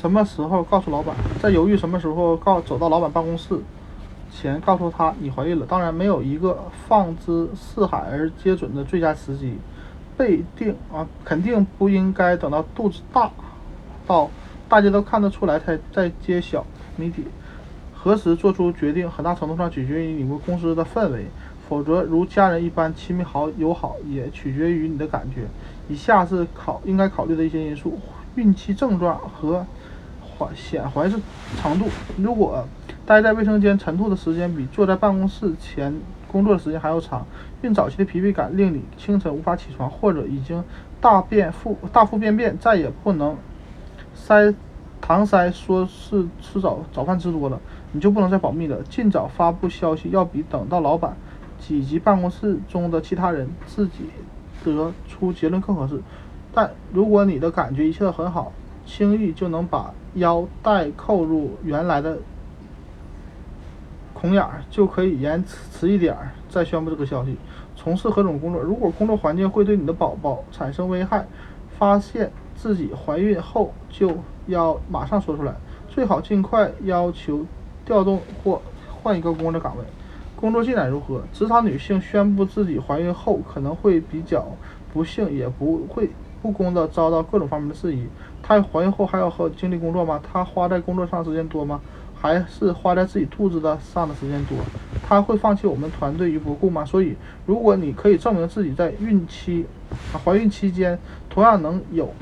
[0.00, 3.60] 什么时候告诉老板，在犹豫什么时候告走到老板办公室
[4.32, 5.66] 前告诉他你怀孕了。
[5.66, 9.58] 当然，没有一个放之四海而皆准的最佳时机，
[10.16, 13.30] 被定啊，肯定不应该等到肚子大
[14.06, 14.30] 到
[14.70, 16.64] 大家都看得出来才再揭晓
[16.96, 17.24] 谜底。
[17.92, 21.26] 何时做出决定，很大程度上取决于你们公司的氛围，
[21.68, 25.42] 否则如家人一般亲密好友好，也取决于你的感觉。
[25.90, 27.98] 以下是考应该考虑的一些因素：
[28.36, 29.66] 孕期症状和
[30.40, 31.18] 怀显怀是
[31.60, 31.86] 程度。
[32.16, 32.66] 如果
[33.04, 35.94] 待在卫生间晨吐的时间比坐在办公室前
[36.32, 37.26] 工作的时间还要长，
[37.60, 40.64] 孕早期的疲惫感令你清晨无法起床，或者已经
[41.00, 43.36] 大便腹大腹便便再也不能
[44.14, 44.54] 塞。
[45.00, 47.58] 搪塞说是吃早早饭吃多了，
[47.90, 48.82] 你就不能再保密了。
[48.82, 51.16] 尽早发布消息，要比等到老板
[51.70, 54.10] 以及办公室中的其他人自己
[54.62, 56.00] 得出结论更合适。
[56.52, 58.52] 但如果你的感觉一切很好，
[58.90, 62.18] 轻易就能把腰带扣入原来的
[64.12, 67.36] 孔眼儿，就可以延迟一点儿再宣布这个消息。
[67.76, 68.60] 从事何种工作？
[68.60, 71.24] 如果工作环境会对你的宝宝产生危害，
[71.78, 74.18] 发现自己怀孕后就。
[74.46, 75.54] 要马上说出来，
[75.88, 77.46] 最好尽快要求
[77.84, 78.60] 调动或
[79.00, 79.84] 换一个工作岗位。
[80.34, 81.22] 工作进展如何？
[81.32, 84.44] 职场女性宣布自己怀孕后，可能会比较
[84.92, 86.10] 不幸，也不会
[86.42, 88.06] 不公的遭到各种方面的质疑。
[88.42, 90.20] 她怀孕后还要和精力工作吗？
[90.22, 91.80] 她花在工作上时间多吗？
[92.14, 94.56] 还是花在自己肚子的上的时间多？
[95.06, 96.84] 她会放弃我们团队于不顾吗？
[96.84, 97.16] 所以，
[97.46, 99.66] 如果你可以证明自己在孕期、
[100.24, 102.12] 怀孕期间同样能有。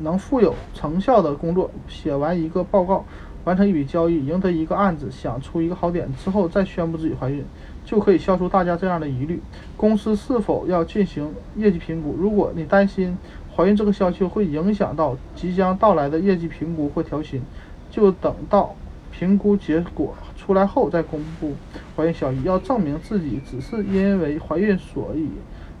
[0.00, 3.04] 能富有成效的工作，写完一个报告，
[3.42, 7.44] 完成一笔交易，赢得一个案子，想出一个好点之后再宣布自己怀孕，
[7.84, 9.42] 就可以消除大家这样的疑虑。
[9.76, 12.14] 公司是否要进行业绩评估？
[12.16, 13.18] 如果你担心
[13.58, 17.42] 怀孕这个消息会影响到即将到来的业绩评估或调薪，
[17.90, 18.72] 就等到
[19.10, 21.54] 评估结果出来后再公布
[21.96, 22.40] 怀孕消息。
[22.44, 25.28] 要证明自己只是因为怀孕所以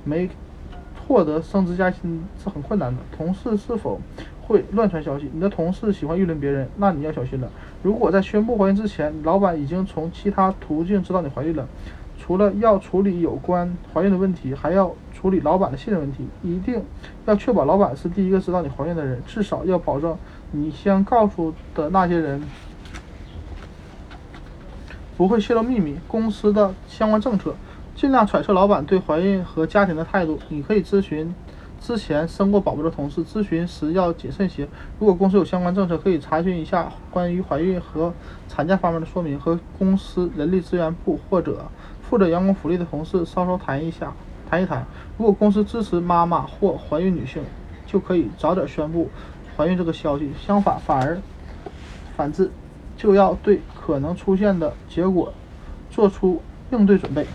[0.02, 0.28] 没。
[1.06, 3.00] 获得升职加薪是很困难的。
[3.16, 3.98] 同事是否
[4.42, 5.30] 会乱传消息？
[5.32, 7.50] 你的同事喜欢议论别人，那你要小心了。
[7.82, 11.66] 如果在宣布怀孕之前，老板已经从其他途径知道你怀孕了，
[12.18, 16.28] 除了要处理有关怀孕的问题，还要处理老板的信任问题。
[16.42, 16.80] 一定
[17.26, 20.16] 要确保老板是第一个知道你怀孕的人，至少要保证
[20.52, 22.40] 你先告诉的那些人
[25.16, 25.96] 不会泄露秘密。
[26.06, 27.54] 公司的相关政策。
[27.96, 30.38] 尽量揣测老板对怀孕和家庭的态度。
[30.50, 31.34] 你可以咨询
[31.80, 34.68] 之前生过宝宝的同事，咨询时要谨慎些。
[35.00, 38.14] 如果公司有相关政策，可以查询一下关于怀孕和
[38.48, 41.64] 产假方面的说明，和公司人力资源部或者
[42.00, 44.12] 负责员工福利的同事稍稍谈一下，
[44.48, 44.86] 谈一谈。
[45.16, 47.42] 如果公司支持妈妈或怀孕女性，
[47.86, 49.08] 就可以早点宣布
[49.56, 50.30] 怀孕这个消息。
[50.46, 51.18] 相反，反而
[52.16, 52.50] 反之，
[52.96, 55.32] 就要对可能出现的结果
[55.90, 57.26] 做出应对准备。